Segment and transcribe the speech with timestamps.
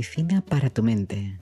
[0.00, 1.36] medicina para tu mente.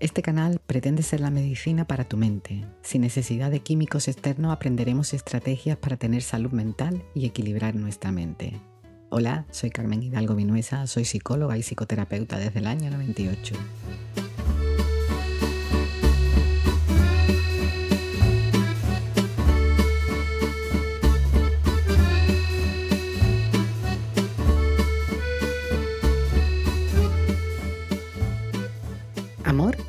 [0.00, 2.64] Este canal pretende ser la medicina para tu mente.
[2.80, 8.58] Sin necesidad de químicos externos aprenderemos estrategias para tener salud mental y equilibrar nuestra mente.
[9.10, 13.54] Hola, soy Carmen Hidalgo Vinuesa, soy psicóloga y psicoterapeuta desde el año 98.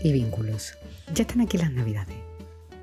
[0.05, 0.77] Y vínculos.
[1.15, 2.15] Ya están aquí las navidades.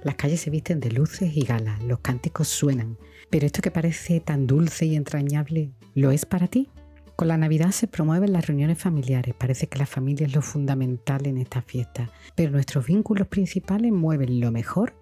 [0.03, 2.99] Las calles se visten de luces y galas, los cánticos suenan,
[3.31, 6.69] pero esto que parece tan dulce y entrañable, ¿lo es para ti?
[7.15, 11.25] Con la Navidad se promueven las reuniones familiares, parece que la familia es lo fundamental
[11.29, 14.93] en esta fiesta, pero nuestros vínculos principales mueven lo mejor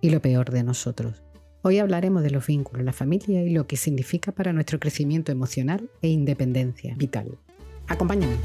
[0.00, 1.20] y lo peor de nosotros.
[1.62, 5.90] Hoy hablaremos de los vínculos, la familia y lo que significa para nuestro crecimiento emocional
[6.00, 7.38] e independencia vital.
[7.88, 8.36] Acompáñame.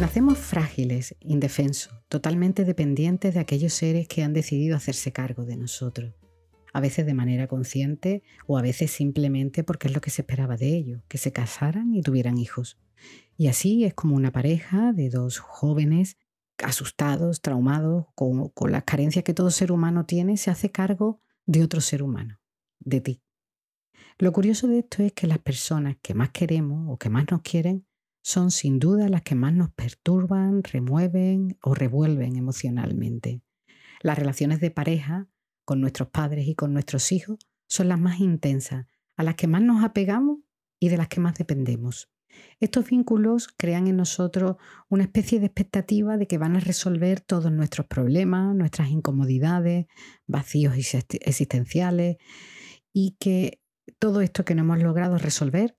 [0.00, 6.14] Nacemos frágiles, indefensos, totalmente dependientes de aquellos seres que han decidido hacerse cargo de nosotros,
[6.72, 10.56] a veces de manera consciente o a veces simplemente porque es lo que se esperaba
[10.56, 12.78] de ellos, que se casaran y tuvieran hijos.
[13.36, 16.16] Y así es como una pareja de dos jóvenes
[16.62, 21.64] asustados, traumados, con, con las carencias que todo ser humano tiene, se hace cargo de
[21.64, 22.40] otro ser humano,
[22.78, 23.22] de ti.
[24.16, 27.42] Lo curioso de esto es que las personas que más queremos o que más nos
[27.42, 27.87] quieren
[28.28, 33.40] son sin duda las que más nos perturban, remueven o revuelven emocionalmente.
[34.02, 35.30] Las relaciones de pareja
[35.64, 38.84] con nuestros padres y con nuestros hijos son las más intensas,
[39.16, 40.40] a las que más nos apegamos
[40.78, 42.10] y de las que más dependemos.
[42.60, 44.56] Estos vínculos crean en nosotros
[44.90, 49.86] una especie de expectativa de que van a resolver todos nuestros problemas, nuestras incomodidades,
[50.26, 52.18] vacíos existenciales
[52.92, 53.62] y que
[53.98, 55.78] todo esto que no hemos logrado resolver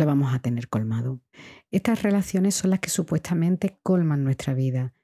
[0.00, 1.20] lo vamos a tener colmado.
[1.70, 4.94] Estas relaciones son las que supuestamente colman nuestra vida.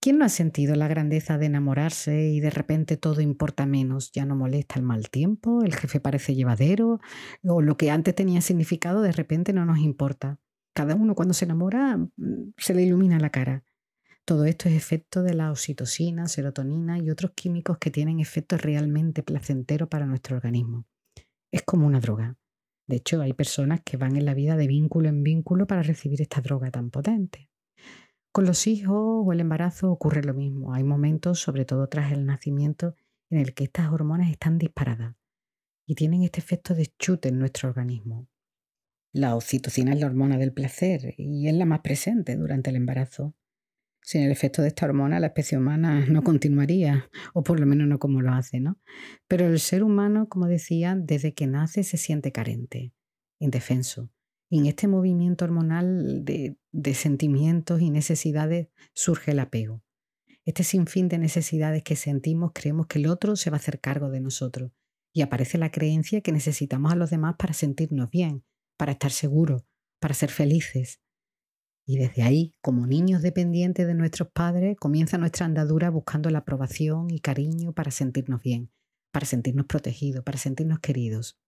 [0.00, 4.12] ¿Quién no ha sentido la grandeza de enamorarse y de repente todo importa menos?
[4.12, 7.00] Ya no molesta el mal tiempo, el jefe parece llevadero,
[7.44, 10.38] o lo que antes tenía significado de repente no nos importa.
[10.74, 13.64] Cada uno cuando se enamora mm, se le ilumina la cara.
[14.24, 19.22] Todo esto es efecto de la oxitocina, serotonina y otros químicos que tienen efectos realmente
[19.22, 20.84] placenteros para nuestro organismo.
[21.52, 22.36] Es como una droga.
[22.86, 26.22] De hecho, hay personas que van en la vida de vínculo en vínculo para recibir
[26.22, 27.50] esta droga tan potente.
[28.32, 30.74] Con los hijos o el embarazo ocurre lo mismo.
[30.74, 32.94] Hay momentos, sobre todo tras el nacimiento,
[33.30, 35.16] en el que estas hormonas están disparadas
[35.86, 38.28] y tienen este efecto de chute en nuestro organismo.
[39.12, 43.34] La oxitocina es la hormona del placer y es la más presente durante el embarazo.
[44.06, 47.88] Sin el efecto de esta hormona, la especie humana no continuaría, o por lo menos
[47.88, 48.78] no como lo hace, ¿no?
[49.26, 52.94] Pero el ser humano, como decía, desde que nace se siente carente,
[53.40, 54.12] indefenso.
[54.48, 59.82] Y en este movimiento hormonal de, de sentimientos y necesidades surge el apego.
[60.44, 64.10] Este sinfín de necesidades que sentimos creemos que el otro se va a hacer cargo
[64.10, 64.70] de nosotros
[65.12, 68.44] y aparece la creencia que necesitamos a los demás para sentirnos bien,
[68.76, 69.64] para estar seguros,
[69.98, 71.00] para ser felices.
[71.88, 77.10] Y desde ahí, como niños dependientes de nuestros padres, comienza nuestra andadura buscando la aprobación
[77.10, 78.72] y cariño para sentirnos bien,
[79.12, 81.38] para sentirnos protegidos, para sentirnos queridos.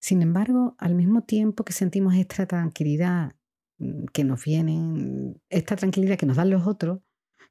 [0.00, 3.34] Sin embargo, al mismo tiempo que sentimos esta tranquilidad
[3.78, 7.00] mm, que nos viene, esta tranquilidad que nos dan los otros,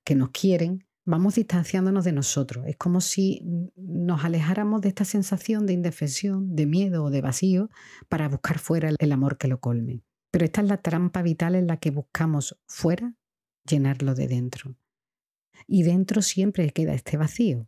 [0.05, 2.65] que nos quieren, vamos distanciándonos de nosotros.
[2.65, 3.41] Es como si
[3.75, 7.69] nos alejáramos de esta sensación de indefensión, de miedo o de vacío
[8.07, 10.03] para buscar fuera el amor que lo colme.
[10.31, 13.13] Pero esta es la trampa vital en la que buscamos fuera
[13.65, 14.75] llenarlo de dentro.
[15.67, 17.67] Y dentro siempre queda este vacío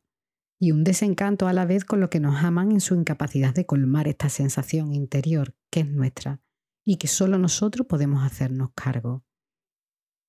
[0.60, 3.66] y un desencanto a la vez con lo que nos aman en su incapacidad de
[3.66, 6.42] colmar esta sensación interior que es nuestra
[6.86, 9.26] y que solo nosotros podemos hacernos cargo.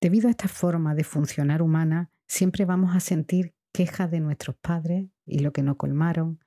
[0.01, 5.09] Debido a esta forma de funcionar humana, siempre vamos a sentir queja de nuestros padres
[5.25, 6.41] y lo que no colmaron,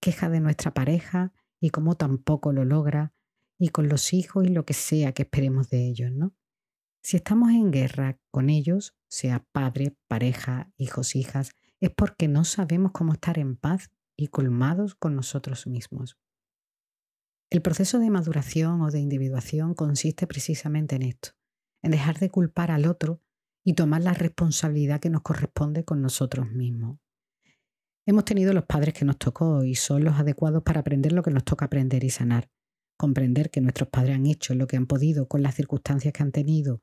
[0.00, 3.12] queja de nuestra pareja y cómo tampoco lo logra,
[3.60, 6.34] y con los hijos y lo que sea que esperemos de ellos, ¿no?
[7.02, 12.92] Si estamos en guerra con ellos, sea padre, pareja, hijos, hijas, es porque no sabemos
[12.92, 16.18] cómo estar en paz y colmados con nosotros mismos.
[17.50, 21.30] El proceso de maduración o de individuación consiste precisamente en esto,
[21.82, 23.20] en dejar de culpar al otro
[23.62, 26.98] y tomar la responsabilidad que nos corresponde con nosotros mismos.
[28.06, 31.30] Hemos tenido los padres que nos tocó y son los adecuados para aprender lo que
[31.30, 32.50] nos toca aprender y sanar
[33.00, 36.32] comprender que nuestros padres han hecho lo que han podido con las circunstancias que han
[36.32, 36.82] tenido.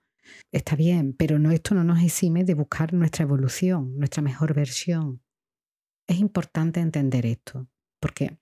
[0.52, 5.22] Está bien, pero no, esto no nos exime de buscar nuestra evolución, nuestra mejor versión.
[6.08, 7.68] Es importante entender esto,
[8.02, 8.40] porque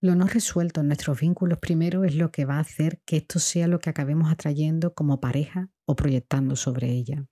[0.00, 3.40] Lo no resuelto en nuestros vínculos primero es lo que va a hacer que esto
[3.40, 7.26] sea lo que acabemos atrayendo como pareja o proyectando sobre ella.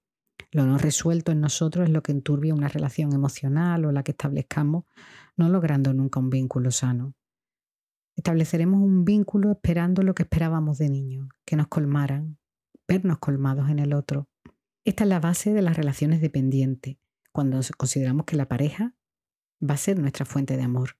[0.50, 4.12] Lo no resuelto en nosotros es lo que enturbia una relación emocional o la que
[4.12, 4.87] establezcamos,
[5.37, 7.14] no logrando nunca un vínculo sano.
[8.17, 12.39] Estableceremos un vínculo esperando lo que esperábamos de niños, que nos colmaran,
[12.87, 14.29] vernos colmados en el otro.
[14.85, 16.97] Esta es la base de las relaciones dependientes,
[17.33, 18.95] cuando consideramos que la pareja
[19.63, 20.97] va a ser nuestra fuente de amor.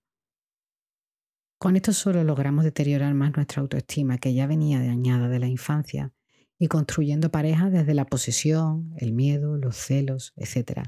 [1.59, 6.13] Con esto solo logramos deteriorar más nuestra autoestima, que ya venía dañada de la infancia,
[6.59, 10.83] y construyendo parejas desde la posesión, el miedo, los celos, etc.,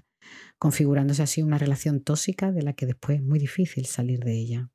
[0.59, 4.71] configurándose así una relación tóxica de la que después es muy difícil salir de ella.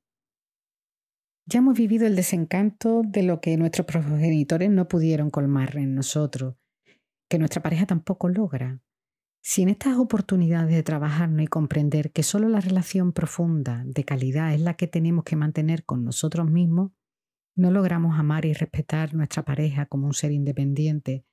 [1.45, 6.55] Ya hemos vivido el desencanto de lo que nuestros progenitores no pudieron colmar en nosotros,
[7.27, 8.79] que nuestra pareja tampoco logra.
[9.43, 14.53] Si en estas oportunidades de trabajarnos y comprender que solo la relación profunda, de calidad,
[14.53, 16.91] es la que tenemos que mantener con nosotros mismos,
[17.55, 21.25] no logramos amar y respetar nuestra pareja como un ser independiente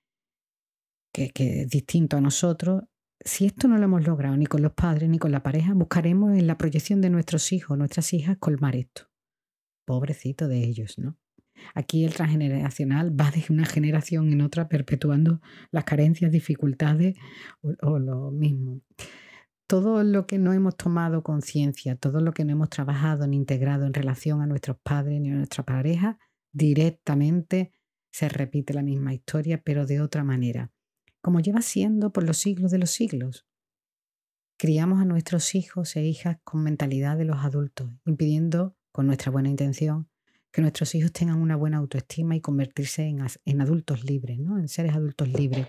[1.13, 2.85] que, que, es distinto a nosotros,
[3.21, 6.37] si esto no lo hemos logrado ni con los padres ni con la pareja, buscaremos
[6.39, 9.09] en la proyección de nuestros hijos, nuestras hijas, colmar esto
[9.89, 11.17] pobrecito de ellos, ¿no?
[11.75, 15.41] Aquí el transgeneracional va de una generación en otra perpetuando
[15.71, 17.17] las carencias, dificultades
[17.63, 18.83] o, lo mismo.
[19.67, 23.87] Todo lo que no hemos tomado conciencia, todo lo que no hemos trabajado ni integrado
[23.87, 26.19] en relación a nuestros padres ni a nuestra pareja,
[26.53, 27.73] directamente
[28.13, 30.71] se repite la misma historia, pero de otra manera,
[31.23, 33.47] como lleva siendo por los siglos de los siglos.
[34.59, 39.49] Criamos a nuestros hijos e hijas con mentalidad de los adultos, impidiendo con nuestra buena
[39.49, 40.09] intención,
[40.51, 44.59] que nuestros hijos tengan una buena autoestima y convertirse en, adultos libres, ¿no?
[44.59, 45.69] en seres adultos libres.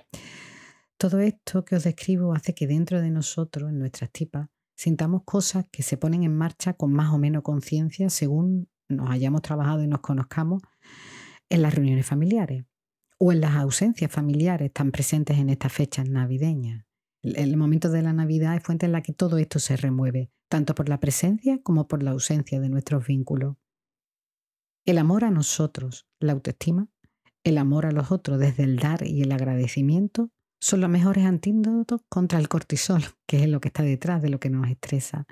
[0.98, 5.66] Todo esto que os describo hace que dentro de nosotros, en nuestras tipas, sintamos cosas
[5.72, 9.88] que se ponen en marcha con más o menos conciencia según nos hayamos trabajado y
[9.88, 10.64] nos conozcamos
[11.50, 12.66] en las reuniones familiares
[13.20, 16.84] o en las ausencias familiares tan presentes en estas fechas navideñas.
[17.22, 20.76] El momento de la Navidad es fuente en la que todo esto se remueve, tanto
[20.76, 23.56] por la presencia como por la ausencia de nuestros vínculos.
[24.86, 26.90] El amor a nosotros, la autoestima,
[27.44, 32.02] el amor a los otros desde el dar y el agradecimiento son los mejores antídotos
[32.10, 35.26] contra el cortisol, que es lo que está detrás de lo que nos estresa,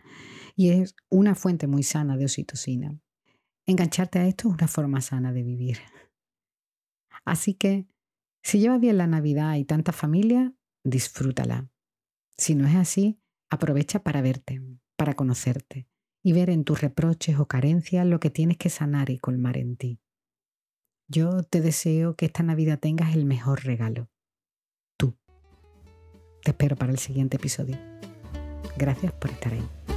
[0.56, 2.98] y es una fuente muy sana de oxitocina.
[3.66, 5.80] Engancharte a esto es una forma sana de vivir.
[7.25, 7.88] Así que,
[8.42, 10.54] si llevas bien la Navidad y tanta familia,
[10.86, 11.69] disfrútala.
[12.38, 13.19] Si no es así,
[13.50, 14.62] aprovecha para verte,
[14.97, 15.88] para conocerte
[16.21, 19.77] y ver en tus reproches o carencias lo que tienes que sanar y colmar en
[19.77, 20.01] ti.
[21.07, 24.09] Yo te deseo que esta Navidad tengas el mejor regalo.
[24.97, 25.15] Tú.
[26.44, 27.77] Te espero para el siguiente episodio.
[28.77, 29.96] Gracias por estar ahí.